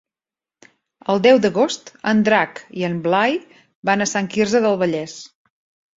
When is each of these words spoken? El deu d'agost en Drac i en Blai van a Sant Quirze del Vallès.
El 1.13 1.19
deu 1.25 1.41
d'agost 1.43 1.91
en 2.11 2.23
Drac 2.29 2.63
i 2.81 2.85
en 2.89 2.97
Blai 3.05 3.39
van 3.91 4.03
a 4.07 4.11
Sant 4.17 4.31
Quirze 4.37 4.63
del 4.65 4.81
Vallès. 4.85 5.19